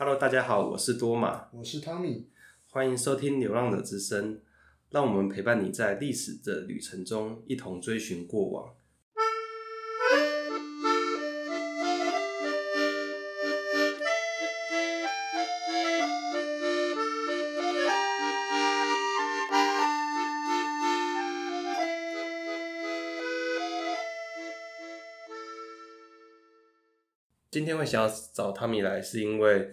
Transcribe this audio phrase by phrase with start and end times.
[0.00, 2.28] Hello，大家好，我是多玛，我是汤米，
[2.70, 4.36] 欢迎收听《流浪者之声》，
[4.90, 8.76] 让我们陪伴你在历史的旅程中，一同追寻过往。
[27.50, 29.68] 今天会想要找汤米来，是因为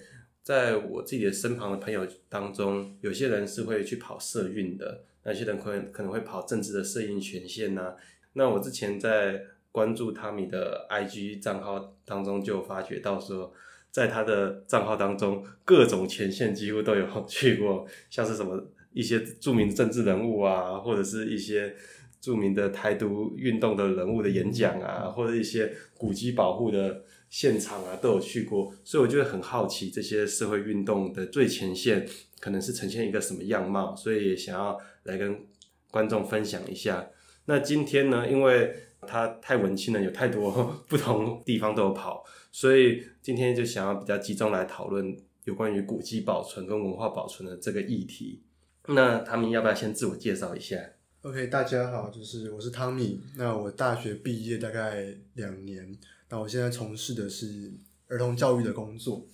[0.46, 7.96] 在我自己的身旁的朋友当中，有些人是会去跑社运的，那些人可能可能会跑政治的社运前线呐、
[8.34, 13.52] 那我之前在关注汤米的 IG 账号当中，就发觉到说，
[13.90, 21.76] 在他的账号当中，各种前线几乎都有 去过，像是什么一些著名政治人物啊，或者是一些
[22.22, 27.02] 著名的台独运动的人物的演讲啊，或者一些古迹保护的。
[27.30, 32.08] 现场啊都有去过，所以我就会很好奇这些社会运动的最前线
[32.40, 35.46] 可能是呈现一个什么样貌，所以想要来跟
[35.92, 37.10] 观众分享一下。
[37.46, 48.42] 那今天呢，因为他太文青了，有太多不同地方都有跑，所以今天就想要比较集中来讨论有关于古迹保存跟文化保存的这个议题。
[48.88, 50.78] 那汤米要不要先自我介绍一下
[51.22, 53.22] ？OK，大家好，就是我是汤米。
[53.36, 55.98] 那我大学毕业大概两年。
[56.30, 57.74] 那我现在从事的是
[58.08, 59.28] 儿童教育的工作。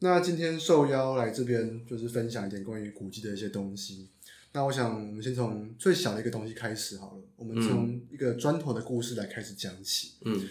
[0.00, 4.10] 那今天受邀来这边，就是分享一点关于古迹的一些东西。
[4.52, 7.22] 那我想，我们先从最小的一个东西开始好了。
[7.36, 10.14] 我们从一个砖头的故事来开始讲起。
[10.24, 10.48] 嗯。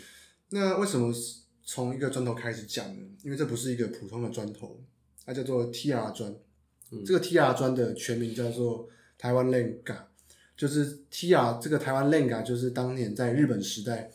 [0.50, 1.14] 那为什么
[1.64, 3.05] 从一个砖头开始讲呢？
[3.23, 4.81] 因为这不是一个普通的砖头，
[5.26, 6.33] 它叫做 TR 砖。
[6.92, 7.03] 嗯。
[7.05, 9.98] 这个 TR 砖的全名叫做台湾 Lenga，
[10.55, 14.11] 就是 TR 这个台湾 Lenga，就是当年在日本时代。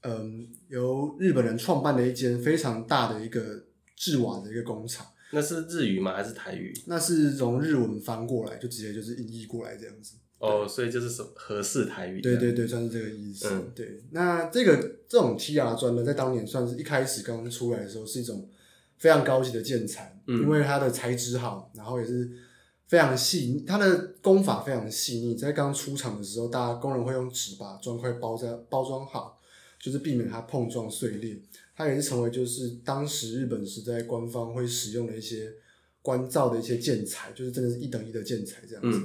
[0.00, 3.62] 嗯，由日本人创办的一间非常大的一个
[3.94, 5.06] 制瓦的一个工厂。
[5.30, 6.14] 那是日语吗？
[6.14, 6.72] 还是台语？
[6.86, 10.14] 那是从日文翻过来，就直接就是音译过来这样子。
[10.38, 12.22] 哦，所以就是什合适台语？
[12.22, 13.48] 对对对，算是这个意思。
[13.50, 14.02] 嗯，对。
[14.12, 18.48] 那这个这种 TR 砖呢，在当年算是一开始刚刚出来的时候，是一种
[18.96, 22.30] 非常高级的建材，嗯，因为它的材质好，然后也是
[22.86, 25.34] 非常细，它的工法非常细腻。
[25.34, 29.38] 在刚出厂的时候，大家工人会用纸把砖块包在包装好。
[29.82, 31.36] 就是避免它碰撞碎裂，
[31.74, 35.52] 它也是成为就是当时日本时代官方会使用的一些
[36.00, 39.00] 关照的一些建材，就是真的是一等一的建材这样子。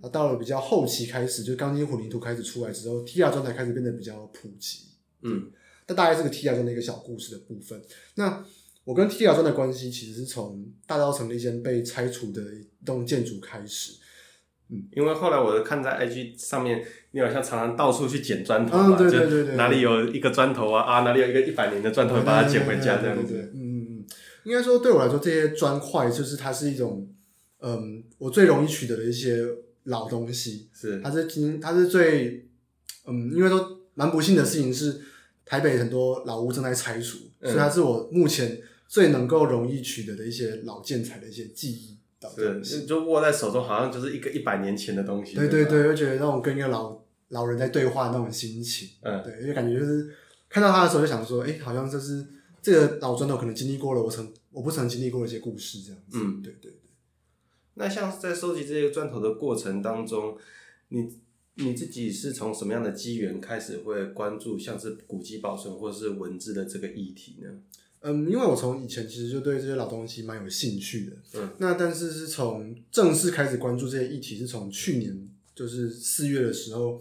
[0.00, 4.86] 那到了比较后期开始，就钢筋混凝土开始出来之后，TR 砖才开始变得比较普及。
[5.20, 5.50] 嗯。
[5.86, 7.82] 那大概是个 TR 砖的一个小故事的部分。
[8.14, 8.42] 那
[8.84, 13.94] 我跟 TR 砖的关系其实是从大稻埕那间被拆除的一栋建筑开始。
[14.68, 23.32] 嗯，因为后来我看在 IG 上面，你好像常常到处去捡砖头嘛，嗯、对对对对，哪里有一个砖头啊啊，哪里有一个一百年的砖头，把它捡回家这样子。
[23.32, 24.04] 对对对对嗯嗯嗯，
[24.44, 27.06] 应该说对我来说，这些砖块就是它是一种，
[27.60, 29.44] 嗯，我最容易取得的一些
[29.84, 30.68] 老东西。
[30.72, 32.48] 是，它是今它是最，
[33.06, 35.00] 嗯，因为说蛮不幸的事情是，
[35.44, 38.58] 台北很多老屋正在拆除，嗯、所以它是我目前
[38.88, 41.98] 最能够容易取得的一些老建材的一些记忆。
[42.62, 45.34] 是，就握在手中，好像就是一个一百年前的东西。
[45.34, 47.01] 对对对，我觉得那种跟一个老
[47.32, 48.88] 老人在对话的那种心情。
[49.02, 50.08] 嗯，对，因为感觉就是
[50.48, 52.24] 看到他的时候，就想说，哎、欸，好像就是
[52.62, 56.18] 这个老砖头可能经历过了我曾我不曾经历过的一些故事这样子。
[56.18, 56.80] 嗯，对对对。
[57.74, 60.36] 那像在收集这些砖头的过程当中，
[60.88, 61.08] 你
[61.54, 67.48] 你自己是从什么样的机缘开始会关注像是古迹保存或是文字的这个议题呢？
[68.00, 71.16] 嗯，因为我从以前其实就对这些老东西蛮有兴趣的。
[71.34, 77.00] 嗯，那但是是从正式开始关注这些议题，是从去年就是四月的时候，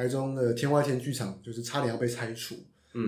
[0.00, 2.54] 台中的天外天剧场就是差点要被拆除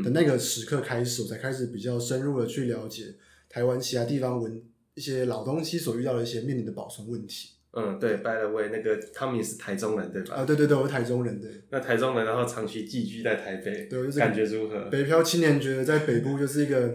[0.05, 3.15] 的那个时刻开始，我才开始比较深入的去了解
[3.49, 7.53] 台湾其他地方文一些老东西所遇到的一些面临的保存问题。
[7.71, 10.35] 嗯，对，by the way，那个汤米是台中人对吧？
[10.35, 11.63] 啊，对对对，我是台中人，对。
[11.71, 14.91] 那台中人，然后长期寄居在台北，对，就是感觉如何？
[14.91, 16.93] 北漂青年觉得在北部就是一个。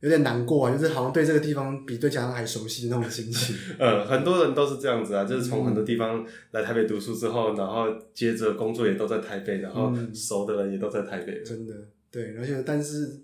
[0.00, 3.54] 有点难过啊，就是好像对这个地方比对家乡还熟悉的那种心情。
[3.78, 11.42] 呃，很多人都是这样子啊，就是从很多地方来台北读书之后，然后接着工作也都在台北，然后熟的人也都在台北。
[11.42, 11.74] 真的，
[12.10, 13.20] 对，而且但是，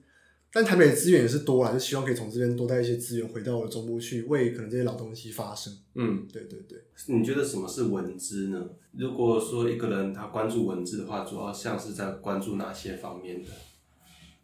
[0.53, 5.73] 但台北的资源也是多啦，就希望可以从这边多带一些资源回到我的中部去，为可能这些老东西发声。
[5.95, 6.79] 嗯，对对对。
[7.09, 8.63] 你觉得什么是文字呢？
[8.93, 13.49] 如果说一个人他关注文字的话，主要像是在关注哪些方面的？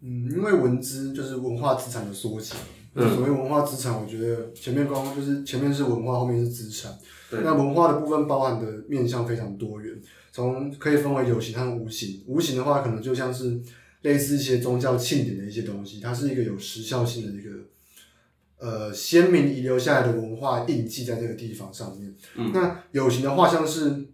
[0.02, 2.54] 嗯，因为文资就是文化资产的缩写。
[2.94, 6.92] 嗯，所谓文化资产，我觉得前面刚刚就是前面是文化，后面是资产。
[7.30, 7.40] 对。
[7.42, 9.98] 那文化的部分包含的面向非常多元，
[10.30, 12.22] 从可以分为有形和无形。
[12.26, 13.58] 无形的话，可能就像是
[14.02, 17.50] 类似一些宗教庆典的一些东西，它是一个有时效性的一个
[18.58, 22.14] 呃鲜明遗留下来的文化印记在这个地方上面。
[22.36, 24.04] 嗯，那有形的话，像是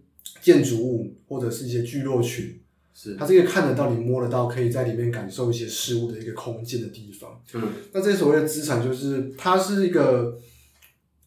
[0.41, 2.61] 建筑物或者是一些聚落群，
[2.93, 7.41] 是它是一个看得到、你摸得到，可以在里面感受一些事物的一个空间的地方。
[7.53, 7.61] 嗯，
[7.93, 10.37] 那这些所谓的资产，就是它是一个，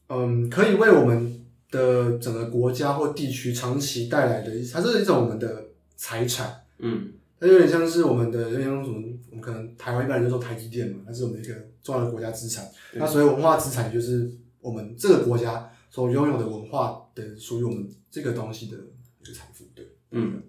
[0.08, 5.66] 嗯，可以为我们的整个国家或地区长期带来的，它是一种我们的
[5.96, 6.62] 财产。
[6.78, 7.12] 嗯。
[7.40, 9.02] 它有点像是我们的，有点像什么？
[9.30, 12.64] 我们可能台湾一般人就说台积电嘛，它是我们一个重要的国家资产。
[12.92, 14.30] 那所谓文化资产，就是
[14.60, 19.64] 我们这个国家所拥有的文化的，属于我们这个东西的一个财富。
[19.74, 20.40] 对，嗯。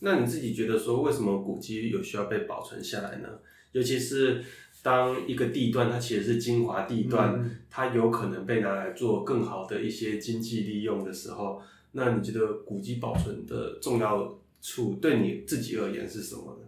[0.00, 3.28] 那你自己觉得说，为什么古迹有需要被保存下来呢？
[3.72, 4.42] 尤其是
[4.82, 11.60] 当一个地段它其实是精华地段，嗯、它有可能被拿来做更好的一些经济利用的时候，
[11.92, 16.66] 那你觉得古迹保存的重要处对你自己而言是什么呢？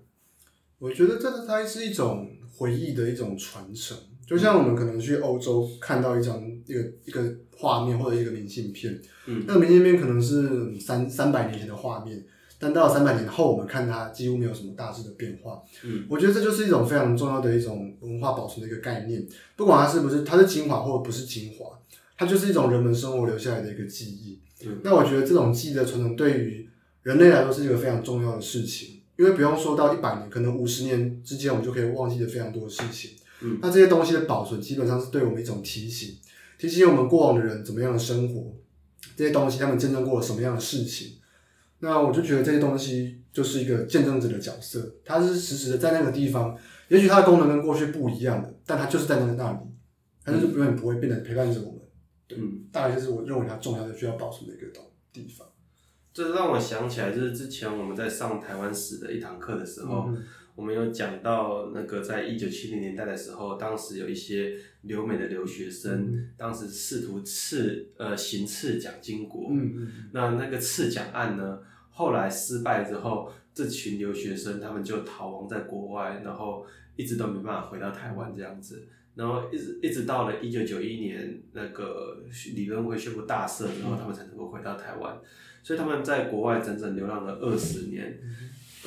[0.78, 3.96] 我觉得这个它是一种回忆的一种传承，
[4.26, 12.24] 就像我们可能去欧洲看到一张一个一个画面或者一个明信片，嗯，那个明信片可能是三三百年前的画面，
[12.58, 15.62] 但到了三百年后，我们看它几乎没有什么大致的变化。
[15.84, 19.24] 嗯，我觉得这就是一种非常重要的一种文化保存的一个概念，
[19.54, 21.78] 不管它是不是它是精华或者不是精华，
[22.16, 24.40] 它就是一种人们生活留下来的一个记忆。
[24.66, 26.68] 嗯，那我觉得这种记忆的传承对于
[27.04, 33.12] 人类来说是一个非常重要的事情，因为不用说到一百年，可能五十年之间，我们就可以忘记的非常多的事情。
[33.40, 36.16] 嗯，那这些东西的保存，基本上是对我们一种提醒，
[36.58, 38.52] 提醒我们过往的人怎么样的生活，
[39.14, 41.17] 这些东西他们见证过了什么样的事情。
[41.80, 46.56] 那我就觉得这些东西就是一个见证者的角色，它是实时的在那个地方，
[46.88, 49.58] 也许它的功能跟过去不一样的，但它就是在那个那里，
[50.24, 51.80] 它就是永远不会变得陪伴着我们。
[52.26, 54.66] 对，嗯，大概就是我认为它重要的需要保存的一个
[55.12, 55.46] 地方。
[56.12, 60.24] 这让我想起来，就是之前我们在上台湾史的一堂课的时候，嗯、
[60.58, 71.60] 我们有讲到那个在一九七零年代的时候，当时有一些留美的留学生，嗯、当时试图刺呃行刺蒋经国，嗯嗯、那那个刺蒋案呢，
[71.90, 76.66] 后来失败之后，这群留学生他们就逃亡在国外，然后
[76.96, 78.82] 一直都没办法回到台湾这样子，
[79.14, 82.20] 然后一直一直到了一九九一年那个
[82.56, 85.16] 理论会宣布大赦之后，他们才能够回到台湾。
[85.62, 88.18] 所以他们在国外整整流浪了二十年。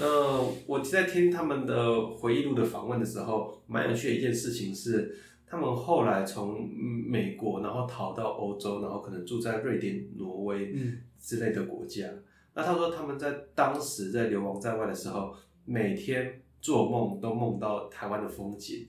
[0.01, 5.15] 呃，我在听他们的回忆录的访问的时候，蛮有趣的一件事情是，
[5.45, 6.67] 他们后来从
[7.07, 10.73] 美国，然后逃到欧洲，然后可能住在瑞典、挪威
[11.19, 12.07] 之类的国家。
[12.55, 18.87] 那他说他们在当时在流亡在外的时候，每天做梦都梦到台湾的风景，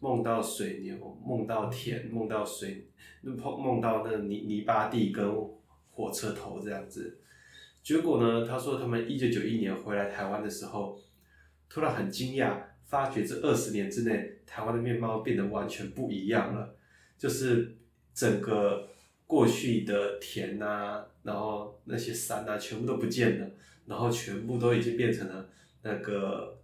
[0.00, 2.88] 梦到水牛，梦到田，梦到水，
[3.20, 5.30] 梦梦到那泥泥巴地跟
[5.90, 7.20] 火车头这样子。
[7.84, 8.46] 结果呢？
[8.46, 10.98] 他说他们一九九一年回来台湾的时候，
[11.68, 16.74] 突然很惊讶，发觉这二十年之内，台湾的面貌变得完全不一样了。
[17.18, 17.76] 就是
[18.14, 18.88] 整个
[19.26, 23.50] 过去的田啊，然后那些山啊，全部都不见了，
[23.84, 25.46] 然后全部都已经变成了
[25.82, 26.58] 那个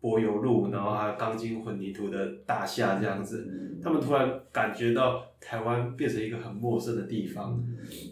[0.00, 3.76] 柏油路，然后还有钢筋混凝土的大厦这样子。
[3.82, 7.60] 他们突然感觉到台湾变成一个很陌生的地方，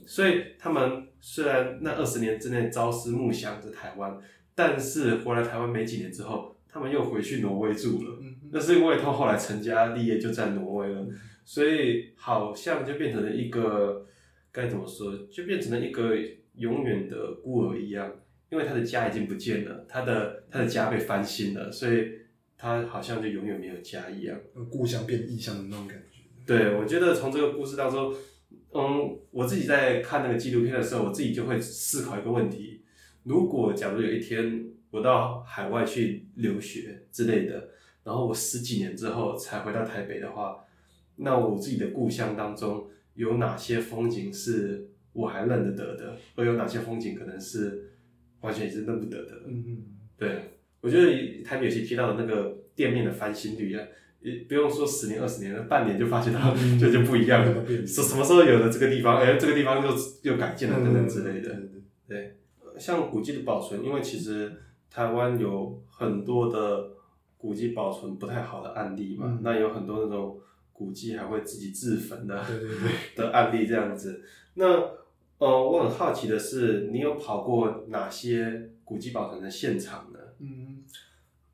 [0.05, 1.07] 所以他们。
[1.21, 4.19] 虽然那二十年之内朝思暮想着台湾，
[4.55, 8.19] 但是回来台湾没几年之后，他们又回去挪威住了。
[8.51, 11.07] 那是因为他后来成家立业就在挪威了，
[11.45, 14.07] 所以好像就变成了一个
[14.53, 16.17] 该怎么说，就变成了一个
[16.55, 18.11] 永远的孤儿一样，
[18.51, 22.09] 因为他的家已经不见了，他的他的家被翻新了，所以
[22.57, 24.39] 他好像就永远没有家一样，
[24.71, 26.23] 故乡变异乡的那种感觉。
[26.47, 28.15] 对，我觉得从这个故事当中。
[28.73, 32.83] 嗯，我自己在看那个纪录片的时候，我自己就会思考一个问题：
[33.25, 37.71] 如果假如有一天我到海外去留学之类的，
[38.05, 40.65] 然后我十几年之后才回到台北的话，
[41.17, 47.93] 那我自己的故乡当中有哪些风景是我还认得得的，而有哪些风景可能是
[48.43, 49.43] 完全也是认不得的？
[49.47, 49.85] 嗯嗯，
[50.17, 53.87] 对，我觉得台北有些提到的那个店面的翻新率啊。
[54.21, 57.65] 也不用说十年二十年，半年就发现它 就就不一样了。
[57.87, 61.57] 什什么时候有的这个地方，哎、欸，这个地方又又改建了等等之类的。
[62.09, 62.37] 对，
[62.79, 64.53] 像古迹的保存，因为其实
[64.91, 66.91] 台湾有很多的
[67.37, 70.41] 古迹保存不太好的案例嘛，嗯、那有很多那种
[70.73, 74.23] 古迹还会自己自焚的，对对对 的案例这样子。
[74.55, 74.67] 那
[75.39, 80.08] 呃，我很好奇的是，你有跑过哪些古迹保存的现场。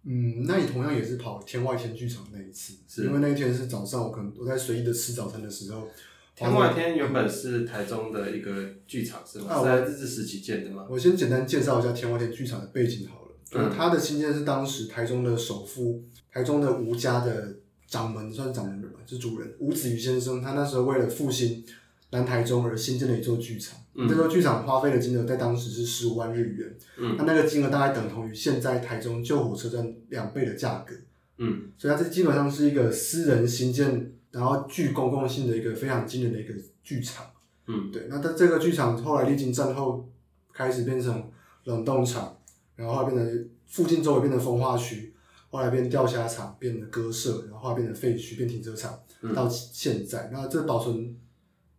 [0.06, 5.88] 嗯，那你同样也是跑天外天剧场那一次，是因为那一天是早上，我可能我在随意的吃早餐的时候。
[6.37, 9.46] 天外天原本是台中的一个剧场，是吗？
[9.50, 10.84] 啊，我在日治时期建的吗？
[10.90, 13.30] 我先简单介绍一下天外天剧场的背景好了。
[13.52, 13.73] 嗯。
[13.73, 17.54] 它的新建是当时台中的首富，台中的吴家的
[17.87, 21.64] 掌门，算是掌门人吧，是主人吴子瑜先生，他那时候为了复兴
[22.11, 23.78] 南台中而新建了一座剧场。
[23.96, 30.94] 嗯、这座剧场花费的金额在当时是十五万日元，嗯，那那个金额大概等同于现在台中旧火车站两倍的价格。
[31.38, 37.26] 嗯，所以它这基本上是一个私人新建，然后具公共性的一个非常惊人的一个剧场。
[37.66, 38.06] 嗯，对。
[38.08, 40.08] 那它这个剧场后来历经战后，
[40.52, 41.30] 开始变成
[41.64, 42.36] 冷冻厂，
[42.76, 45.12] 然后变成附近周围变成风化区，
[45.50, 51.16] 后来变钓虾场，变成鸽舍，然后后来变成废墟，变停车场，嗯、到现在，那这保存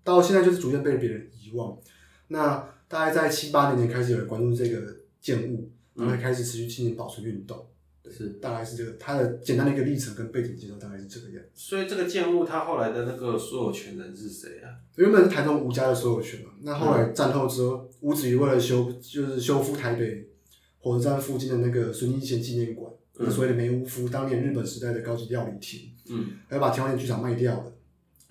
[0.03, 1.77] 到现在就是逐渐被别人遗忘。
[2.27, 7.67] 那大概在七八年前开始有人关注这个建物，然后开始持续进行保存运动。
[8.07, 11.49] 是，大概是这个，它的简单的一个历程跟背景介绍大概是这个样子。
[11.55, 14.77] 所以这个建物它后来的那个所有权人是谁啊？
[14.97, 20.29] 原本是台中吴家的所有权嘛，那后来战后之后，吴子瑜为了修，就是修复台北
[20.77, 27.73] 火车站附近的那个孙逸仙纪念馆，嗯、所谓的梅屋夫，当年日本时代的高级料理厅，嗯，还把天花田剧场卖掉了，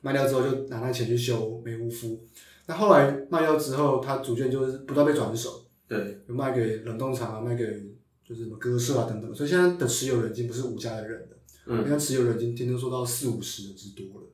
[0.03, 2.25] 卖掉之后就拿那钱去修梅屋夫。
[2.67, 7.95] 那后来卖掉之后，它逐渐就是不断被转手，对，就卖给冷冻厂啊，卖给。
[8.27, 14.27] 就是什么鸽舍啊等等，所以现在的持有人已经不是五家的人了，嗯，现在持有人已经听说到四五十人之多了。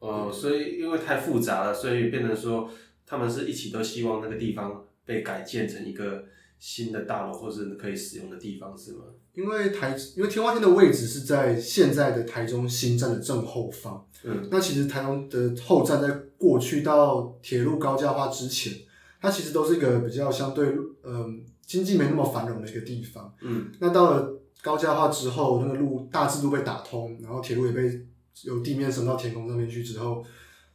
[0.00, 2.68] 哦，所以因为太复杂了，所以变成说
[3.06, 6.24] 他们是一起都希望那个地方被改建成一个
[6.58, 9.04] 新的大楼，或是可以使用的地方，是吗？
[9.32, 18.72] 因为台，因为天花天的位置是在现在的台中新站的正后方，嗯，那其实台中的后站在过去到铁路高架化之前，
[19.20, 20.68] 它其实都是一个比较相对，
[21.02, 21.34] 嗯、呃。
[21.66, 28.06] 经济没那么繁荣的一个地方，嗯，那到了高架化之后，那个路大致都被打通，然后铁路也被
[28.44, 30.24] 由地面升到天空上面去之后，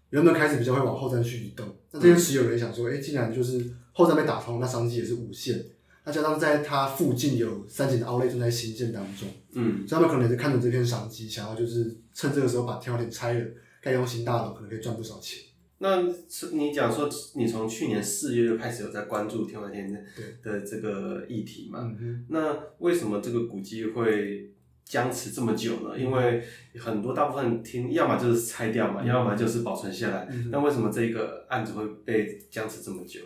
[0.10, 1.66] 人们开始比较会往后站去移动。
[1.92, 5.64] 那这些持有人想说，哎、欸，既然就是后站被打通，那商机也是无限。
[6.04, 13.46] 那加上在它附近有三井的 Outlet 正在新建当中，嗯，所以他们可能也是看着这片商机，想要就是趁这个时候把天花板拆了，
[13.82, 15.40] 盖一栋新大楼，可能可以赚不少钱。
[15.82, 16.04] 那
[16.52, 20.00] 你讲说，你从去年四月就开始有在关注天外天的
[20.44, 21.92] 的这个议题嘛？
[22.30, 24.54] 那为什么这个古迹会
[24.86, 25.98] 僵持这么久呢？
[25.98, 26.44] 因为
[26.78, 30.30] 很多大部分听，要么就是拆掉嘛，要么就是保存下来。
[30.52, 33.22] 那为什么这个案子会被僵持这么久？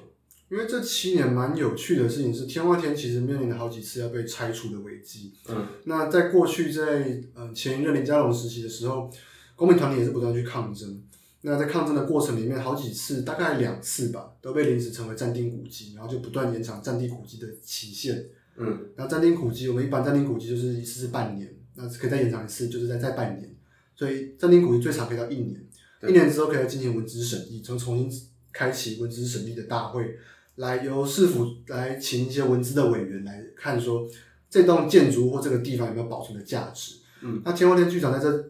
[0.49, 5.33] 因为这七年蛮有趣的事情是，天花天其实面临了好几次要被拆除的危机。
[5.49, 9.11] 嗯，那在过去在呃前一任林佳龙时期的时候，
[9.57, 11.03] 公民团体也是不断去抗争。
[11.47, 18.25] 那在抗争的过程里面，好几次，大概两次吧，都被临时成为暂定古迹，然后就不断延长暂定古迹的期限。
[18.57, 23.55] 嗯，然后暂定古迹，我们一般暂定古迹就是一次是半年，那可以再延长一次，就是再再半年。
[23.95, 25.63] 所以暂定古迹最长可以到一年，
[26.07, 30.17] 一年之后可以进行文资审议，从重新开启文资审议的大会，
[30.55, 34.09] 来由市府来请一些文资的委员来看说，
[34.49, 36.95] 这栋建筑或这个地方有没有保存的价值。
[37.21, 38.49] 嗯，那天后殿剧场在这。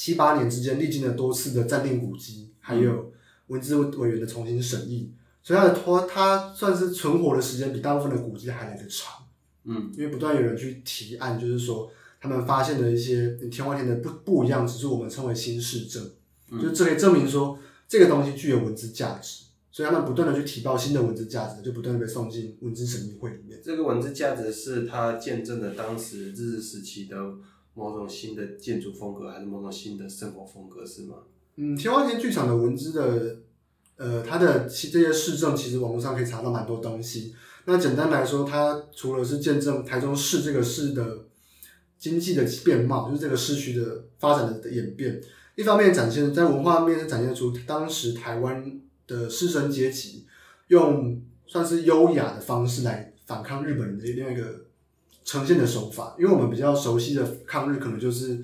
[0.00, 3.12] 七八年之间，历经了多次的暂定古迹，还有
[3.48, 9.22] 文字委员的重新审议，所以它的拖，它算是存活的时间比大部分的古迹还来得长。
[9.64, 16.02] 嗯，因为不断有人去提案，就是说他们发现了一些天花天的不不一样，只是我们称为新市镇，
[16.50, 23.60] 嗯、就这可以证明说这个东西具有文字价值，所以他们不断的去提报新的文字价值，就不断的被送进文字审议会里面。
[23.62, 27.16] 这个文字价值是它见证了当时日治时期的。
[27.74, 31.16] 某种新的建筑风格，还是某种新的生活风格，是吗？
[31.56, 33.36] 嗯，天花田剧场的文字的，
[33.96, 37.34] 呃，它的其这些市政，其实网络上可以查到蛮多东西。
[37.66, 41.26] 那简单来说，它除了是见证台中市这个市的
[41.98, 45.20] 经济的变貌，就是这个市区的发展的演变，
[45.54, 50.26] 一方面展现在文化面是展现出当时台湾的士绅阶级
[50.68, 54.69] 用算是优雅的方式来反抗日本人的另外一个。
[55.30, 58.34] 呈现的手法，因为我们比较熟悉的抗日，可能就是，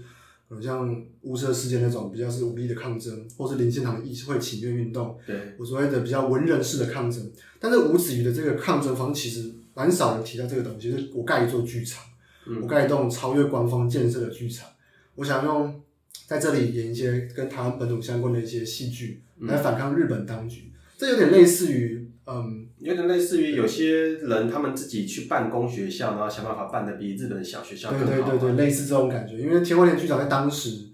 [0.48, 7.28] 可能像雾社事件那种比较是武力的抗争，或是林献堂的议会请愿运动，对，我所谓的比较文人式的抗争。
[7.58, 12.04] 但是吴子瑜的这个抗争方式，其实蛮少人提到这个东西，就是我盖一座剧场，
[12.46, 14.68] 嗯、我盖一栋超越官方建设的剧场，
[15.16, 15.82] 我想用
[16.28, 20.70] 在这里演一些跟台湾本土相关的一些戏剧，来反抗日本当局。
[20.72, 22.08] 嗯、这有点类似于。
[22.28, 28.06] 嗯，有点类似于有些人他们自己去办公学校，然后想办法办的比日本小学校更好。
[28.06, 29.38] 对对对对，类似这种感觉。
[29.38, 30.88] 因为天花田剧场在当时，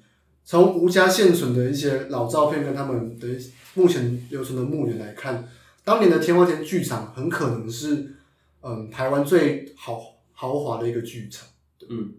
[0.44, 3.26] 从吴家现存的一些老照片跟他们的
[3.74, 5.48] 目前留存的墓园来看，
[5.82, 8.14] 当年的天花田剧场很可能是
[8.60, 10.00] 嗯台湾最豪
[10.32, 11.48] 豪华的一个剧场。
[11.90, 12.12] 嗯，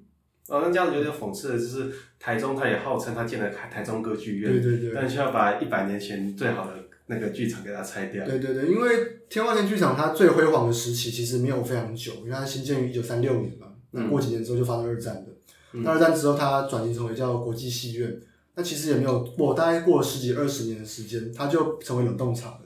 [0.49, 1.89] 哦，那这样子有点讽刺的就是
[2.19, 6.82] 台中他也号称他建了台台中歌剧院，对对对，但却要把一百年前最好的。
[7.07, 8.25] 那个剧场给它拆掉。
[8.25, 15.25] 对对对，因为天花田剧场它最辉煌的时期其实没有非常久，因为它新建于一九三六年嘛，那过几年之后就发生二战了。
[15.73, 18.21] 那二战之后，它转型成为叫国际戏院。
[18.55, 22.59] 那其实也没有过，大概过了十几二十年的时间，它就成为冷冻厂了。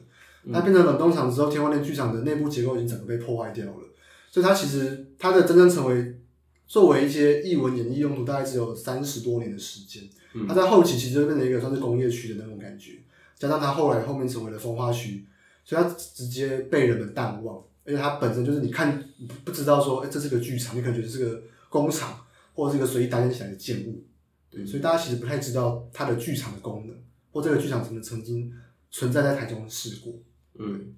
[0.52, 3.84] 它变成冷冻厂之后，天花乱剧场的内部结构已经整个被破坏掉了。
[4.30, 6.20] 所以它其实它的真正成为
[6.68, 10.04] 作为一些艺文演艺用途，大概只有三十多年的时间。
[10.46, 12.92] 它在后期其实就变成一个算是工业区的那种感觉，
[13.38, 15.26] 加上它后来后面成为了风花区，
[15.64, 17.64] 所以它直接被人们淡忘。
[17.86, 19.02] 而且它本身就是你看
[19.46, 22.20] 不知道说，哎、欸，这是个剧场，你可能觉得是个工厂
[22.54, 24.04] 或者是一个随意搭建起来的建物。
[24.50, 26.96] 对，所以大家其实不太知道它的剧场的功能，
[27.32, 28.52] 或这个剧场曾曾经
[28.92, 30.14] 存在在台中试过。
[30.60, 30.94] 嗯，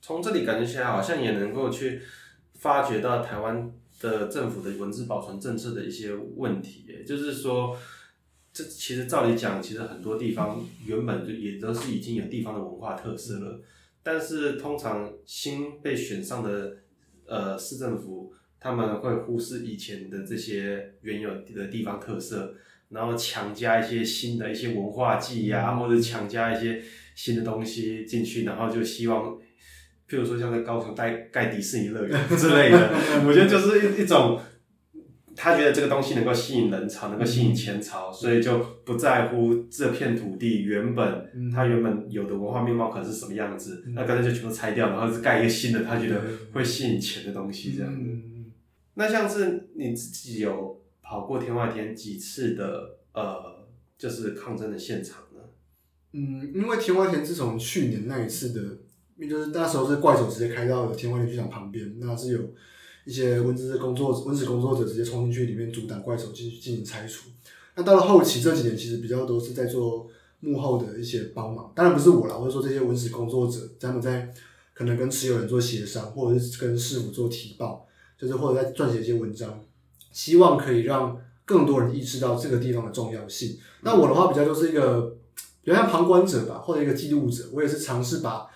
[0.00, 2.00] 从这里感觉起来，好像也能够去
[2.54, 6.84] 发掘到台湾的政府的文字保存政策的一些问题。
[6.88, 7.76] 也就是说，
[8.52, 13.60] 这其实照理讲，其实很多地方原本就也都是已经有地方的文化特色了，
[14.02, 16.78] 但是通常新被选上的
[17.26, 22.54] 呃市政府，他们会忽视以前的这些原有的地方特色。
[22.90, 26.82] 然后强加一些新的一些文化记忆啊，或者强加一些
[27.14, 29.36] 新的东西进去，然后就希望，
[30.08, 32.90] 譬如说像在高雄盖盖迪士尼乐园之类的，
[33.28, 34.40] 我觉得就是一一种，
[35.38, 46.20] 他觉得这个东西能够吸引人潮，能够吸引钱潮，所以就不在乎这片土地原本它原本有的文化面貌可能是什么样子，那干脆就全部拆掉，然后是盖一个新的，他觉得
[46.52, 48.10] 会吸引钱的东西这样子。
[48.94, 50.76] 那像是你自己有。
[51.10, 53.66] 跑过天外天几次的呃，
[53.96, 55.40] 就是抗争的现场呢？
[56.12, 62.40] 嗯，因为天外天自从去年那一次的，就是那时候是怪手直接开到了天外天剧场旁边，那是有
[63.08, 67.30] 一些文职工作文职工作者直接冲进去里面阻挡怪手进进行拆除。
[67.74, 70.06] 那到了后期这几年，其实比较多是在做
[70.40, 74.30] 幕后的一些帮忙，当然不是我啦，或者说这些文职工作者，他们在
[74.74, 77.86] 可能跟持有人做协商，或者是跟市府做提报，
[78.18, 79.64] 就是或者在撰写一些文章。
[80.12, 83.58] 希望可以让更多人意识到这个地方的重要性。
[83.80, 85.16] 那我的话比较就是一个
[85.62, 87.44] 比较像旁观者吧，或者一个记录者。
[87.54, 88.47] 我也是尝试把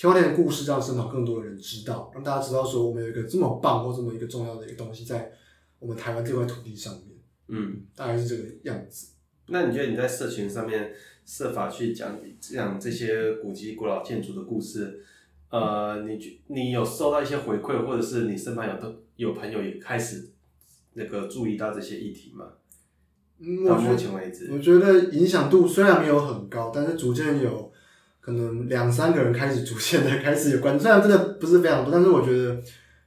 [0.00, 5.32] 天外天的故事让身旁更多的人知道，让大家知道说我们有一个这么棒或这么一个重要的一个东西在
[5.80, 7.18] 我们台湾这块土地上面。
[7.48, 9.08] 嗯，大概是这个样子。
[9.48, 10.92] 那你觉得你在社群上面
[11.26, 15.02] 设法去讲讲这些古迹、古老建筑的故事，
[15.50, 20.30] 呃，你你有收到一些回馈，或者是你身旁有的有朋友也开始。
[20.92, 22.46] 那个注意到这些议题吗？
[23.40, 27.67] 嗯，到目前为止，我觉得影响度虽然没有很高，但是逐渐有
[28.28, 32.62] 可能两三个人开始逐渐的开始有关注， 虽然真的不是非常多，但是我觉得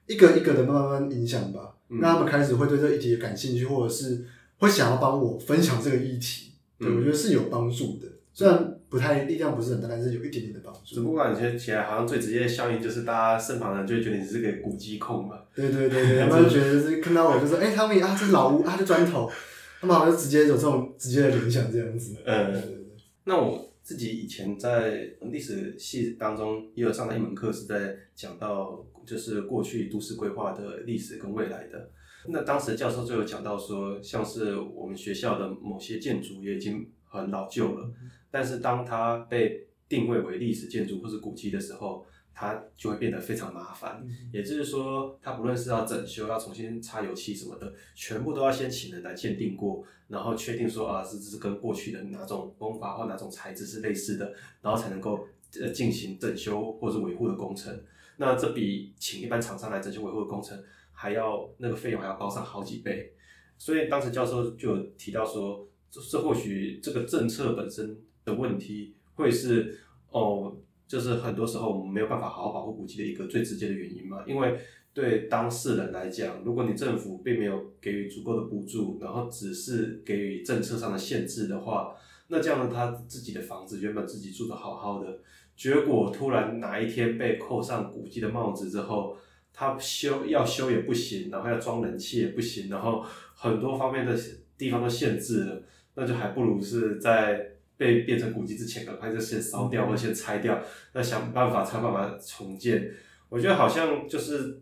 [0.07, 4.25] 一个一个的慢慢慢影响吧，嗯、让他们开始会对这个议题感兴趣，或者是
[4.57, 8.77] 会想要帮我分享这个议题，对，我觉得是有帮助的，虽然。
[8.91, 10.95] 不太力量不是很大，但是有一点点的帮助。
[10.95, 15.38] 只不过感觉起来好像最直接的效应就是大家身旁的人就会觉得你是个古迹控嘛。
[15.55, 19.31] 对对对对， 他们就觉得是看到我就说，哎、欸，他们啊，这是老屋啊，这砖头，
[19.79, 22.17] 他们好像直接有这种直接的联想这样子。
[22.25, 22.88] 嗯，对对对。
[23.23, 31.89] 那我自己以前在历史系当中也有上了一门课，是在讲到就是过去都市规划的历史跟未来的。
[32.27, 37.91] 那当时教授就有讲到说，像是我们学校的某些建筑也已经很老旧了。
[38.29, 42.05] 但是当它被定位为历史建筑或是古迹的时候，
[42.41, 44.04] 它就会变得非常麻烦。
[44.34, 55.27] 也就是说，它不论是要整修、要重新擦油漆什么的，全部都要先请人来鉴定过，然后确定说啊，是是跟过去的哪种工法或哪种材质是类似的，然后才能够
[55.62, 57.84] 呃进行整修或者维护的工程。
[58.17, 63.13] 那这比请一般厂商来整修维护的工程还要那个费用还要高上好几倍。
[63.58, 67.97] 所以当时教授就有提到说，这或许这个政策本身。
[68.23, 69.80] 的问题会是
[70.12, 70.56] 哦，
[70.91, 74.25] 就是很多时候我们没有办法好好保护古迹的一个最直接的原因嘛。
[74.27, 74.60] 因为
[74.93, 81.95] 对当事人来讲，如果你政府并没有给予足够的补助，然后只是给予政策上的限制的话，
[82.27, 85.19] 那这样呢他自己的房子原本自己住得好好的，
[85.56, 89.15] 结果突然哪一天被扣上古迹的帽子之后，
[89.54, 93.01] 他修要修也不行，然后要装冷气也不行，然后
[93.34, 94.13] 很多方面的
[94.58, 95.63] 地方都限制了，
[95.95, 97.50] 那就还不如是在。
[97.81, 100.63] 被变成古迹之前，赶快就先烧掉或先拆掉，
[100.93, 102.87] 那想办法才办法重建。
[103.27, 104.61] 我觉得好像就是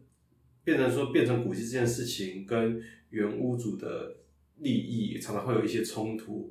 [0.64, 4.16] 变成说，变成古迹这件事情跟原屋主的
[4.60, 6.50] 利益常常会有一些冲突，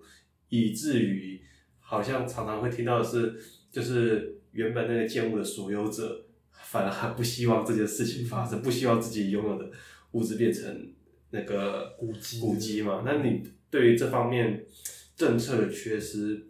[0.51, 1.41] 以至于
[1.81, 3.35] 好像常常会听到的是，
[3.73, 9.71] 就是原本那个建物的所有者反而还不希望这件事情发生，不希望自己拥有的
[10.11, 10.93] 物质变成
[11.31, 13.05] 那个古迹古迹嘛。
[13.07, 14.67] 那你对于这方面
[15.17, 16.45] 政策的缺失，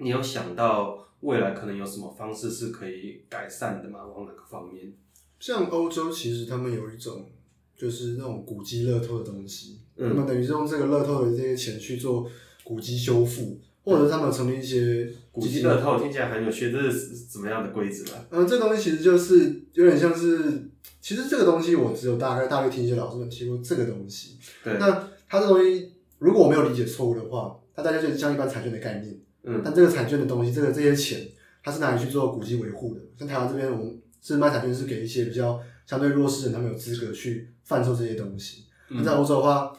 [0.00, 4.06] 你有想到未来可能有什么方式是可以改善的吗？
[4.06, 4.92] 往哪个方面？
[5.40, 7.30] 像欧洲，其实他们有一种
[7.76, 12.28] 就是那种古迹乐透的东西，嗯、他们等于是用这个乐透的这些钱去做
[12.64, 18.26] 古迹修复，或者他们成立一些古迹乐透，听起来很有趣，这是怎么样的规则啊？
[18.30, 24.38] 嗯，这东西其实就是有点像是，其实这个东西我只有大概大概听一些老师们提过这个东西。
[24.62, 29.16] 对，那它这东西如果我没有理解错误的话，它大概就是像一般彩券的概念。
[29.44, 31.26] 嗯，但这个彩券的东西，这个这些钱，
[31.62, 33.00] 它是拿来去做古迹维护的。
[33.18, 38.64] 像台湾这边，我们是卖彩券，是给一些比较相对弱势人，他们有资格去贩售这些东西。
[38.88, 39.72] 那、嗯、在欧洲的话，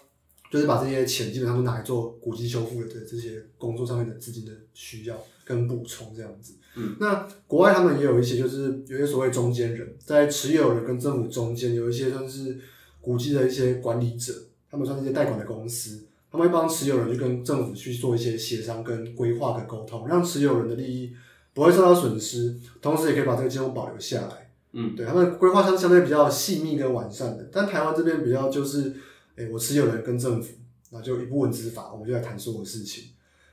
[0.52, 6.54] 就是把这些钱基本上都拿来做古迹修复的这些工作上面的资金的需要跟补充这样子。
[6.76, 12.58] 嗯，那国外他们也有一些，就是有些所谓中间人，在持有人跟政府中间，有一些算是
[13.02, 14.34] 古迹的一些管理者，
[14.70, 16.06] 他们算是一些代管的公司。
[16.32, 21.12] 他们会帮持有人去跟政府去做一些协商跟规划跟沟通，让持有人的利益
[21.54, 24.52] 不会受到损失，同时也可以把这个金融保留下来。
[24.74, 27.50] 嗯，对，他们规划相相对比较细密跟完善的。
[27.52, 28.90] 但台湾这边比较就是，
[29.36, 30.54] 哎、欸，我持有人跟政府，
[30.92, 33.06] 那就一部分执法，我们就来谈所有事情。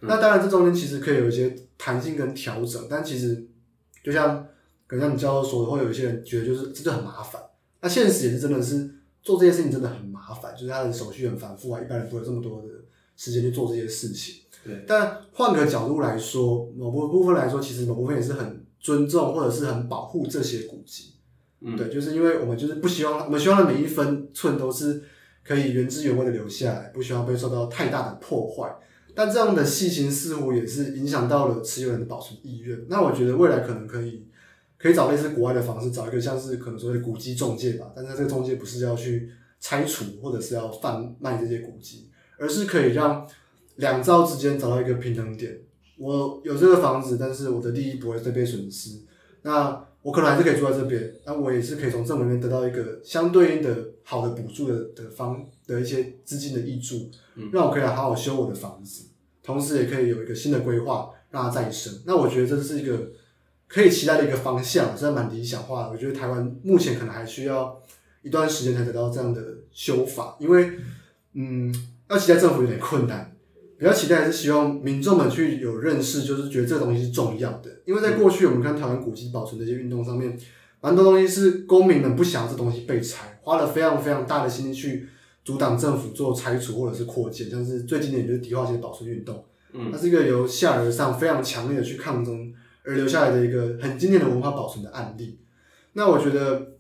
[0.03, 3.47] 嗯、那当然，这中间其实可以有一些弹性跟调整，但其实
[4.05, 4.47] 就像
[4.87, 7.41] 可能像你教授说的，会有一些人觉得就是这就很麻烦。
[7.81, 8.91] 那现实也是真的是。
[9.23, 10.16] 做这些事情真的很麻烦，
[10.57, 12.69] 就是他的手续很繁复啊，一般人不会有这么多的
[13.17, 14.43] 时间去做这些事情。
[14.65, 21.13] 对，但换个角度来说，某部部分来说，其实某部分也是很尊重或者是很保护这些古迹。
[21.61, 25.03] 嗯，对，就是因为我们就是不希望，我们希望的每一分寸都是
[25.45, 28.77] 可以原汁原味的留下来，不希望被受到太大的破坏。
[29.15, 32.79] 但这样的细心似乎也是影响到了持有人的保存意愿。
[32.89, 34.27] 那我觉得未来可能可以。
[34.79, 39.31] 可以找类似国外的方式，找一个像是可能所谓的古迹中介吧，但是这个中介不是要去
[39.67, 43.29] 拆除或者是要贩卖这些古迹，而是可以让
[43.75, 45.59] 两造之间找到一个平衡点。
[45.99, 49.01] 我有这个房子，但是我的利益不会再被损失，
[49.43, 57.11] 那我可能还是可以住在这边，那我也是可以从政府那边得到一个相对应的好的补助的的方的一些资金的挹注，
[57.53, 59.09] 让我可以来好好修我的房子，
[59.43, 61.93] 同时也可以有一个新的规划让它再生。
[62.07, 63.11] 那我觉得这是一个。
[63.69, 65.91] 可以期待的一个方向，真的蛮理想化的。
[65.91, 67.77] 我觉得台湾目前可能还需要
[68.27, 70.73] 一段时间才得到这样的修法，因为，
[71.35, 71.73] 嗯，
[72.11, 73.33] 要期待政府有点困难。
[73.79, 77.71] 比较期待还是希望民众们去有认识，就是觉得这个东西是重要的。
[77.85, 80.37] 因为在过去我们看台湾古迹保存这些运动上面，
[80.81, 85.09] 蛮多东西是公民们不想这东西被拆，花了非常非常大的心力去
[85.45, 92.53] 阻挡政府做拆除或者是扩建，像是最经典就是迪化街保存运动，嗯，它是一个由下而上非常强烈的去抗争。
[92.89, 95.41] 而留下来的一个很经典的文化保存的案例。
[95.95, 96.76] 那我觉得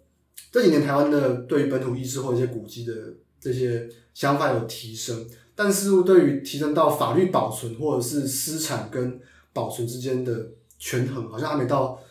[0.52, 9.20] 这几年台湾的对于本土意识或一些古迹的这些想法有提升，但似乎对于提升到法律保存或者是私产跟
[9.52, 12.02] 保存之间的权衡，好像还没到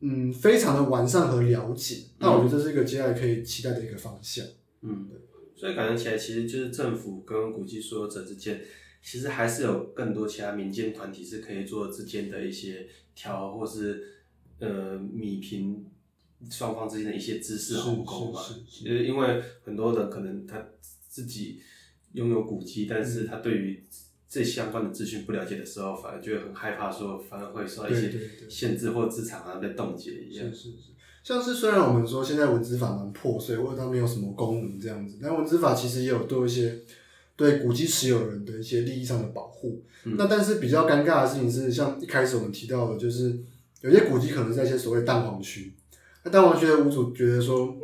[0.00, 2.04] 嗯非常的完善和了解。
[2.18, 4.44] 那我觉得这是一个接下来可以期待的一个方向。
[4.82, 5.18] 嗯，对。
[5.56, 8.60] 所以感觉起来，其实就是政府跟古迹所有者之间。
[9.00, 14.02] 其实还是有更多其他民间团体是可以做之间的一些调，或是
[14.58, 15.86] 呃弭平
[16.50, 18.40] 双方之间的一些知识鸿沟嘛。
[18.68, 20.64] 其实因为很多人可能他
[21.08, 21.60] 自己
[22.12, 23.84] 拥有古籍，但是他对于
[24.28, 28.12] 这相关的资讯不了解的时候，反而就会很害怕，说反而会受到一些
[28.48, 30.46] 限制或资产啊被冻结一样。
[30.50, 30.76] 是是是，
[31.24, 36.80] 像是虽然我们说现在文字法蛮破碎，或者它没有什么功能这样子，但文字法其实也有多一些。
[37.38, 43.38] 对古籍持有人的一些利益上的保护，嗯、那但是比较尴尬的事情是，像一开始我们提到的，就是
[43.80, 45.72] 有些古籍可能是在一些所谓蛋黄区，
[46.28, 47.74] 那蛋黄区的屋主觉得说，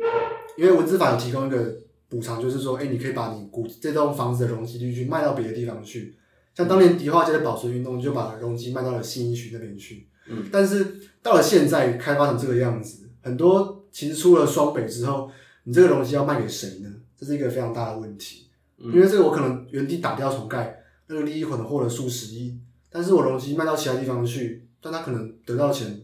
[0.55, 1.75] 因为文字法有提供一个
[2.07, 6.15] 补偿，就是说，哎，你可以把你古这栋房子的容积率去卖到别的地方去，
[6.53, 15.31] 像当年迪化街的保存运动就把容积卖到了信义区那边去，嗯，但是到了现在开发成这个样子，很多其实出了双北之后，
[15.63, 16.89] 你这个容积要卖给谁呢？
[17.17, 18.43] 这是一个非常大的问题。
[18.77, 22.59] 因为这个我可能原地打掉重盖，那个利益可能获了数十亿，
[22.91, 26.01] 但是我容积卖到其他地方去，但他可能得到钱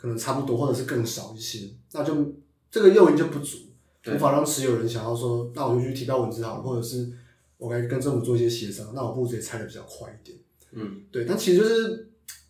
[0.00, 2.34] 可能差不多，或者是更少一些，那就
[2.70, 3.58] 这个诱因就不足，
[4.06, 7.10] 无法让持有人想要说，那我就去提高文字好了，或者是
[7.58, 10.38] 我该跟政府做一些协商，那我不如直接拆的比较快一点。
[10.72, 12.08] 嗯，对，但其实就是，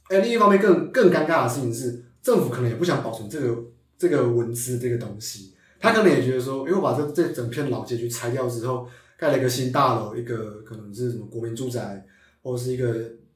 [0.08, 3.64] 哎，另一方面更更尴尬的事情是，政府可能也不想保存这个
[3.98, 8.86] 这个文字这个东西，他可能也觉得说，哎，我把这这整片老街区拆掉之后。
[9.20, 12.06] 盖了一个新大楼，一个可能是什么国民住宅，
[12.42, 12.90] 或者是一个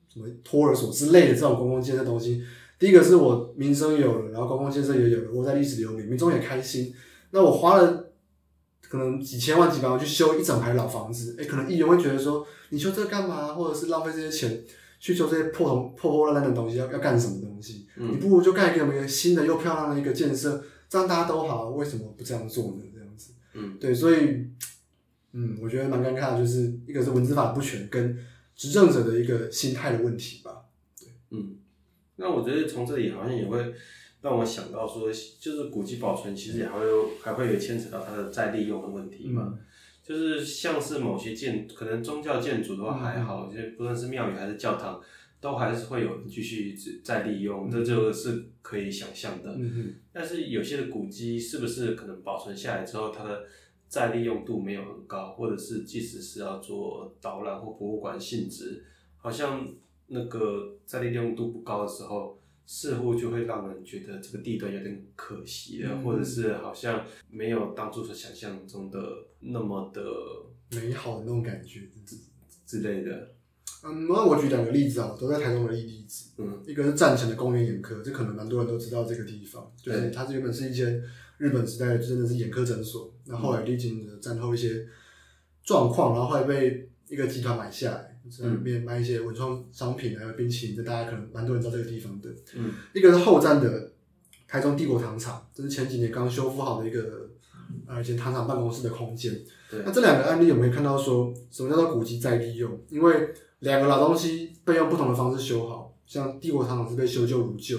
[0.09, 2.42] 什么托儿所之类的这种公共建设东西。
[2.85, 6.94] 第一个是我名声有了，然后公共建设也有了，我在历史留名，民众也开心。
[7.31, 8.12] 那我花了
[8.83, 13.55] 可能几千万、几百万去修一整排老房子，哎，可能议员会觉得说，你修这个干嘛？
[13.55, 14.62] 或者是浪费这些钱
[15.01, 17.87] 去修这些破铜破破烂烂的东西，要要干什么东西？
[17.97, 22.83] 嗯、你不如就盖一个新的又漂亮的一个建设，这样大家都好，为什么不这样做呢？
[22.92, 23.33] 这样子。
[23.55, 24.44] 嗯，对，所以，
[25.33, 28.14] 嗯，我觉得蛮尴尬的，就是一个是文字法不全，跟
[28.55, 30.66] 执政者的一个心态的问题吧。
[31.01, 31.57] 对，嗯，
[32.16, 33.74] 那我觉得从这里好像也会
[34.20, 35.09] 让我想到说，
[35.40, 39.53] 就是古迹保存其实也还会有还会有牵扯到它的再利用的问题嘛。
[39.53, 39.59] 嗯
[40.05, 45.00] 就是像是某些建，可能宗教建筑的话还好，就、嗯、不论是庙宇还是教堂，
[45.40, 49.55] 都还是会有人继续再利用，这、嗯、就是可以想象的。
[49.59, 49.94] 嗯。
[50.12, 53.44] 但是有些的古迹是不是可能保存下来之后，它的
[53.88, 58.85] 再利用度没有很高，或者是即使是要做导览或博物馆性质，
[59.16, 59.66] 好像
[60.07, 62.38] 那个在利用度不高的时候。
[62.67, 68.99] 似乎就会让人觉得这个地段有点可惜了，嗯、或者是好像没有当初所想象中的
[69.40, 70.03] 那么的
[70.71, 72.17] 美好的那种感觉之
[72.64, 73.35] 之类的。
[73.83, 76.31] 嗯，那我举两个例子啊，都在台中的例子。
[76.38, 81.03] 嗯，一个是战前的公园眼科，这可能蛮多人都知道这个地方，就是它是原本是一间
[81.37, 84.87] 日本时代真的是眼科诊所，那后，后来历经了战后一些
[85.62, 88.13] 状况，然后后来被一个集团买下来。
[88.30, 92.30] 在里面卖一些文创商品，还有冰淇淋，这大家可能蛮多人知道这个地方的。
[92.54, 93.92] 嗯，一个是后站的
[94.48, 97.28] 台中帝国糖厂，这是前几年刚修复好的一个，
[97.87, 99.32] 呃，以前糖厂办公室的空间。
[99.70, 102.80] 对，那这两个案例，有没有看到说，什么叫做古迹再利用？
[102.88, 107.78] 因为两个老东西被用不同的方式修好，像帝国糖厂是被修旧如旧，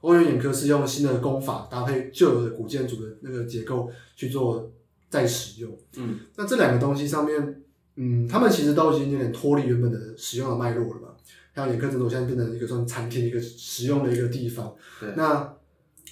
[0.00, 4.72] 欧元眼科是用新的工法搭配旧有的古建筑的那个结构去做
[5.08, 5.78] 再使用。
[5.96, 7.60] 嗯，那这两个东西上面。
[7.96, 11.08] 嗯，他们其实都已经有点脱离原本的使用的脉络了吧？
[11.54, 14.74] 像眼科诊所现在变成一个算餐厅，一个实用的一个地方。
[14.98, 15.10] 对。
[15.16, 15.54] 那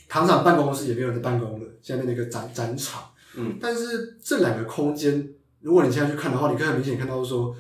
[0.09, 3.11] 糖厂办公室也没有人在办公了，现在变成一个展展场。
[3.37, 3.59] 嗯。
[3.61, 5.29] 但是这两个空间，
[5.61, 7.57] 如果你现在去看的话，你可以很明显看到说，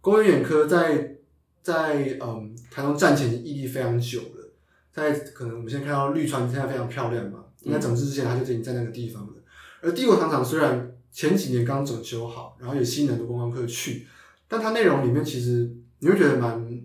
[0.00, 1.16] 公园眼科在
[1.62, 4.52] 在嗯台中站前屹立非常久了，
[4.94, 9.34] 在可能我们现在看到绿川现在非常漂亮嘛，应该整治之前它就已经在那个地方了。
[9.82, 10.95] 而帝国糖厂虽然。
[11.16, 14.06] 前几年刚整修好，然后也吸引很多观光客去，
[14.46, 16.82] 但它内容里面其实你会觉得蛮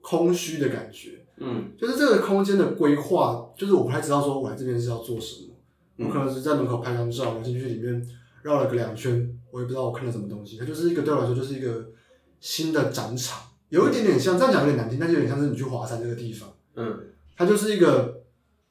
[0.00, 5.56] 空虚的感觉，嗯，就是这个空间的规划，就是我不太知道说我来这边是要做什么，
[5.96, 8.00] 嗯、我可能是在门口拍张照，我进去里面
[8.42, 11.90] 绕了个两圈，我也不知道我看了什么东西，它就是一个对我来说就是一个
[12.38, 16.96] 新的展场，有一点点像这样讲有点难听，但是有点像是你去华山这个地方，嗯，
[17.36, 18.22] 它就是一个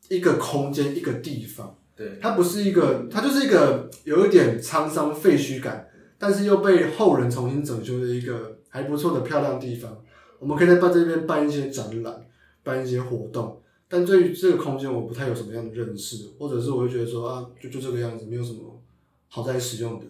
[0.07, 1.77] 一个空间一个地方。
[1.97, 9.97] 对，它不是一个，它就是一个有一点沧桑废墟感，但是又被后人重新整修的一个还不错的漂亮地方。
[10.37, 12.23] 我们可以在办这边办一些展览，
[12.61, 13.59] 办一些活动。
[13.89, 18.79] 但对于这个空间，我不太有什么样的认识，或者是我会觉得说啊，就就这个样子，没有什么
[19.27, 20.05] 好再使用的。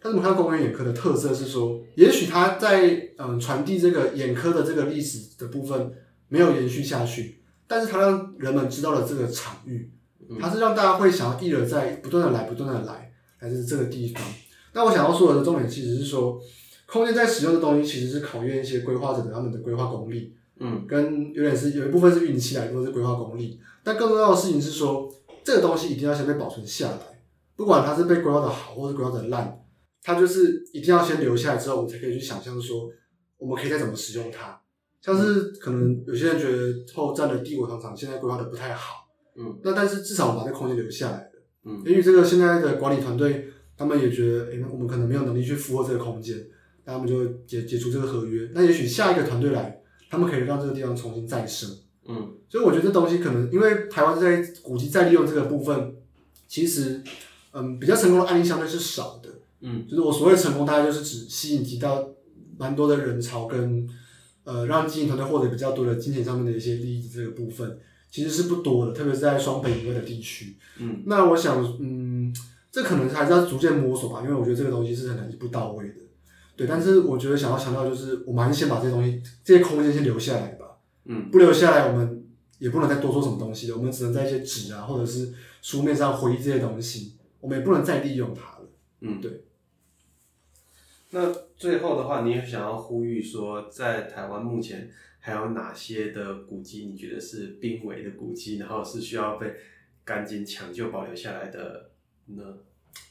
[0.00, 5.92] 但是我们看公园眼科的特色是说，也许它在嗯传递这个眼科的这个历史的部分
[6.28, 9.90] 没有延续下去，但是它让人们知道了这个场域。
[10.40, 14.22] 它是让大家会想要一而再，不断的来，不断的来，来自这个地方。
[14.72, 16.40] 那我想要说的重点其实是说，
[16.86, 23.60] 空间在使用的东西其实是考验一些规划者的他们的规划功力，嗯，跟有点是有一部分是运气来，一部分是规划功力。
[23.82, 25.12] 但更重要的事情是说，
[25.44, 27.22] 这个东西一定要先被保存下来，
[27.56, 29.60] 不管它是被规划的好，或是规划的烂，
[30.02, 32.88] 它就是一定要先留下来之后，我们才可以去想象说，
[33.36, 34.58] 我们可以再怎么使用它。
[35.00, 39.01] 像是可能有些人觉得后站的帝国糖厂现在规划的不太好。
[39.36, 41.30] 嗯，那但是至少我把这空间留下来了。
[41.64, 46.36] 嗯，因为这个现在的管理团队，他们也觉得，哎、欸，我们可能没有能力去负荷这个空间，
[46.84, 48.50] 那他们就解解除这个合约。
[48.54, 51.70] 那也许下一个团队来，他们可以让这个地方重新再生。
[52.08, 55.94] 嗯，所以我觉得这东西可能，因为台湾在古迹再利用这个部分，
[56.48, 57.00] 其实，
[57.52, 59.30] 嗯，比较成功的案例相对是少的。
[59.60, 62.08] 嗯，就是我所谓成功，大概就是指吸引集到
[62.58, 63.88] 蛮多的人潮跟，
[64.42, 67.78] 呃，让经营团队获得比较多的金钱上面的一些利益这个部分。
[68.12, 70.54] 其实是不多的，特别是在双北以外的地区。
[70.78, 72.30] 嗯，那我想，嗯，
[72.70, 75.94] 这可能还是要逐渐摸索吧，因为我觉得这个东西是很难一步到位的。
[76.54, 80.76] 对，但是我觉得想要强调就是，我们还是先把这些东西、这些空间先留下来吧。
[81.06, 82.22] 嗯，不留下来，我们
[82.58, 83.76] 也不能再多做什么东西了。
[83.78, 88.68] 我们只能在一些纸啊，或者是书面上回忆这些东西，我们也不能再利用它了。
[89.00, 89.44] 嗯，对。
[91.12, 94.90] 那最后的话，你也想要呼吁说，在台湾目前。
[95.24, 99.54] 还有哪些的古迹你觉得是濒危的古迹，然后是需要被
[100.04, 101.90] 赶紧抢救保留下来的
[102.26, 102.42] 呢？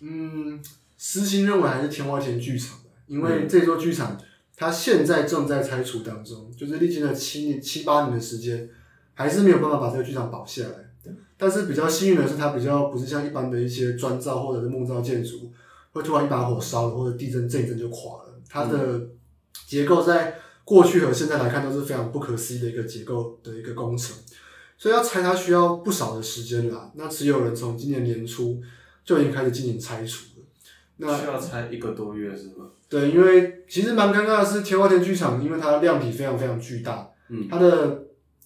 [0.02, 0.62] 嗯，
[0.98, 4.22] 私心认为还是天花前剧场的，因为这座剧场
[4.58, 8.70] 它现在正在拆除当中，就是历经了七年七八年的时间，
[9.14, 11.14] 还是没有办法把这个剧场保下来。
[11.38, 15.50] 但是比较幸运的是，它比较不是像一般的一些砖造或者是木造建筑，
[15.94, 18.42] 会突然一把火烧了，或者地震这一震就垮了。
[18.50, 19.08] 它的
[19.66, 20.41] 结构在。
[20.72, 24.16] 过去和现在来看都是非常不可思议的一个结构的一个工程，
[24.78, 26.90] 所以要拆它需要不少的时间啦。
[26.96, 28.62] 那持有人从今年年初
[29.04, 30.40] 就已经开始进行拆除。
[30.40, 30.46] 了。
[30.96, 32.70] 那需要拆一个多月是吗？
[32.88, 38.04] 对，因为其实蛮尴尬的是，天花天剧场，因为它的量体非常非常巨大，嗯，它的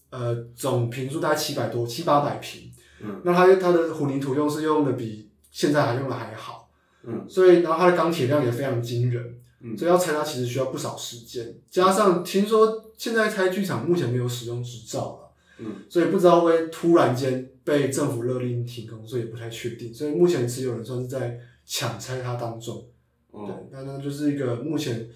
[0.10, 6.72] 呃总坪数大概七百多七八百平，嗯，那它它的混凝土用是用的比现在还用的还好，
[7.04, 9.22] 嗯，所以然后它的钢铁量也非常惊人，
[9.60, 22.88] 嗯，所以要拆它其实需要不少时间，加上听说现在拆剧场目前没有使用执照了，嗯，所以不知道会突然间被政府勒令停工，所以也不太确定，所以目前持有人算是在抢拆它当中。
[23.32, 25.10] 对，那那就是一个目前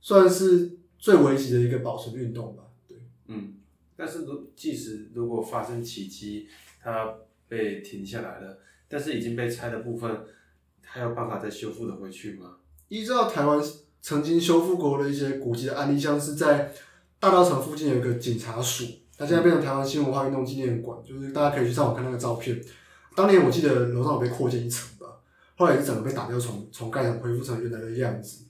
[0.00, 2.62] 算是最危急的一个保存运动吧。
[2.86, 2.96] 对，
[3.26, 3.54] 嗯，
[3.96, 6.48] 但是如即使如果发生奇迹，
[6.82, 7.14] 它
[7.48, 10.24] 被停下来了，但是已经被拆的部分，
[10.82, 12.57] 还有办法再修复的回去吗？
[12.88, 13.62] 依照台湾
[14.00, 16.72] 曾经修复过的一些古迹的案例，像是在
[17.20, 18.84] 大稻埕附近有一个警察署，
[19.16, 22.60] 它现在变成台湾新文化运动纪念馆，就是大家可以去上网看那个照片。
[23.14, 25.06] 当年我记得楼上有被扩建一层吧。
[25.56, 28.44] 后来也是整个被打掉，重重盖成恢复成原来的样子。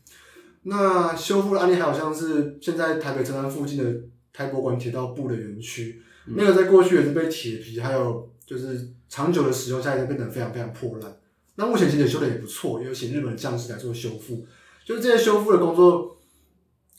[0.64, 11.16] 那修复的案例还有像是现在台北车站附近的台博馆铁道部的园区，嗯、那个在过去也是被铁皮还有就是长久的使用下已经，变得非常非常破烂。
[11.58, 14.46] 那目前其实修的也不错，也有请日本的匠师来做修复。
[14.86, 16.16] 就是这些修复的工作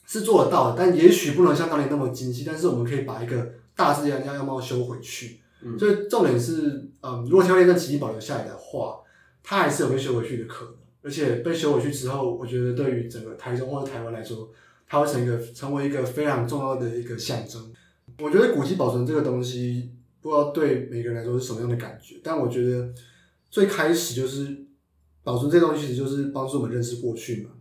[0.06, 2.44] 是做得到的，但也许不能像当年那么精细。
[2.46, 5.40] 但是我们可以把一个大致的样样貌修回去。
[5.64, 9.00] 嗯、所以重点是，嗯，如果条件跟奇迹保留下来的话。
[9.42, 14.48] 它还是有被修回去的可能，而且被修回去之后，我觉得对于整个台中或者台湾来说，
[14.86, 17.72] 它会成一个成为一个非常重要的一个象征。
[18.20, 19.92] 我觉得古迹保存这个东西，
[20.22, 22.94] 不知道对每个人来说是什么样的感觉，但我觉得
[23.50, 24.66] 最开始就是
[25.24, 27.52] 保存这东西，其实就是帮助我们认识过去嘛。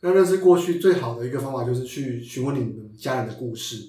[0.00, 3.88] 那认识过去最好的一个方法，就是去询问你们家人的故事，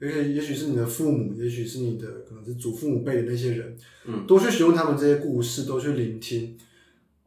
[0.00, 6.56] 而且也许是你的父母，也许是你的可能是祖父母辈的那些人，嗯，多去询问他们这些故事，多去聆听。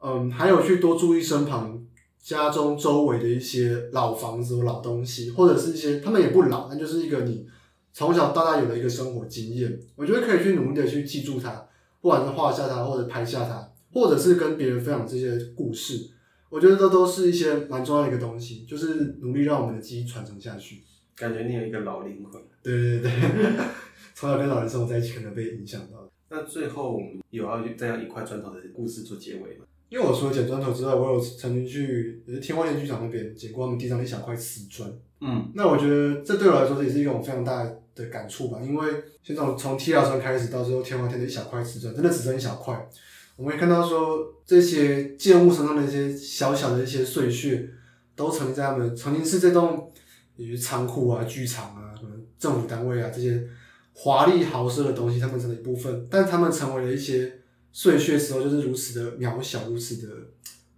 [0.02, 1.86] 嗯，还有去多注意身旁
[2.20, 7.46] 家中周围的一些老房子或老东西，或者是一些他们也不老，但就是一个你
[7.94, 9.80] 从小到大有的一个生活经验。
[9.96, 11.68] 我觉得可以去努力的去记住它，
[12.04, 16.10] 不管是画下它，或者拍下它，或者是跟别人分享这些故事。
[16.50, 20.84] 我觉得这都是一些蛮重要的一个东西，就是努力让我们的记忆传承下去。
[21.16, 22.42] 感觉你有一个老灵魂。
[22.62, 23.12] 对对对，
[24.14, 26.10] 从小跟老人生活在一起，可能被影响到。
[26.30, 29.66] 那最后有要这样一块砖头的故事做结尾吗？
[29.88, 34.92] 因为我除了捡砖头之外，我有曾经去也是天花田剧场那边捡过他们地上一小块瓷砖。
[35.22, 37.64] 嗯，那我觉得这对我来说也是一种非常大
[37.96, 38.60] 的感触吧。
[38.62, 42.90] 因为现在从踢踏砖开始，到最后天花天的一小块瓷砖，真的只剩一小块。
[43.36, 47.70] 我们会看到说，这些建物身上的一些小小的一些碎屑，
[48.16, 49.92] 都曾经在他们曾经是这栋，
[50.36, 53.48] 比如仓库啊、剧场啊、什么政府单位啊这些
[53.94, 57.40] 华丽豪奢的东西，他们成了一部分，但他们成为了一些。
[57.76, 60.14] 碎屑时候就是如此的渺小，如此的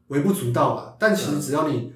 [0.08, 0.96] 微不足道吧。
[0.98, 1.92] 但其实只要你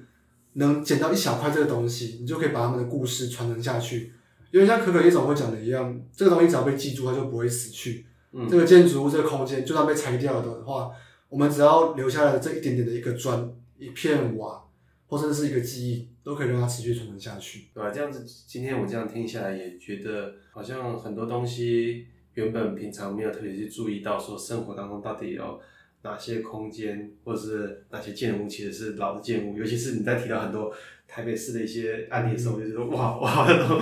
[0.52, 4.12] 能捡到一小块这个东西，你就可以把他们的故事传承下去。
[4.50, 8.06] 因为像可可夜总会讲的一样，这个东西只要被记住，它就不会死去。
[8.32, 10.90] 嗯，这个建筑物、这个空间，就算被拆掉了的话，
[11.28, 14.64] 我们只要留下来的这一点点的一个砖、一片瓦，
[15.06, 17.68] 或者是一个记忆，都可以让它持续传承下去。
[17.74, 17.90] 对吧？
[17.90, 22.06] 这样子，今天我这样听下来，也觉得好像很多东西。
[22.34, 25.60] 原本平常没有特别去注意到，说生活当中到底有
[26.02, 29.58] 哪些空间，或者是哪些建物其实是老的建物。
[29.58, 30.72] 尤其是你在提到很多
[31.10, 33.80] 台北市的一些案例的时候，我就觉得哇哇都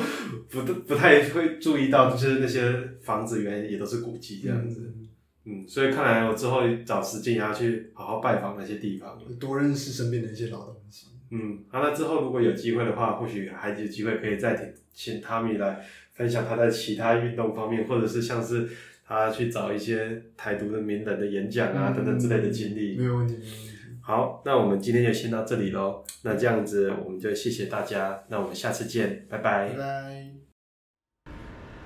[0.48, 4.92] 不不太会注意到，就是那些房子原来也都是古迹这样子。
[4.96, 5.08] 嗯，
[5.44, 11.08] 嗯，所以看来我之后找时间也要去好好拜访那些地方，多认识身边的一些老东西。
[11.30, 15.84] 嗯，好，那之后如果有机会的话，或许还有机会可以再请请 Tommy 来。
[16.18, 18.68] 分享他在其他运动方面，或者是像是
[19.06, 22.96] 他去找一些台独的名人的演讲啊、嗯、等等之类的经历。
[22.96, 23.67] 没有问题，没有问题。
[24.08, 26.02] 好，那我们今天就先到这里喽。
[26.22, 28.20] 那这样子，我们就谢谢大家。
[28.28, 29.68] 那我们下次见，拜拜。
[29.68, 30.30] 拜拜。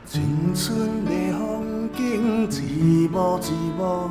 [0.05, 4.09] 青春的风景一幕一幕，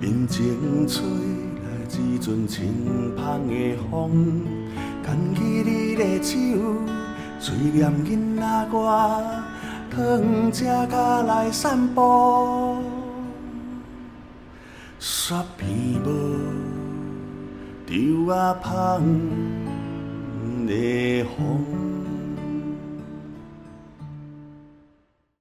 [0.00, 4.46] 人情吹来一阵清香的风，
[5.04, 6.38] 牵起你的手。
[7.40, 8.76] 嘴念囡仔歌，
[9.90, 12.76] 躺车甲来散步，
[15.00, 16.77] 煞鼻无，
[17.88, 19.02] 丢啊香
[20.66, 21.77] 的风。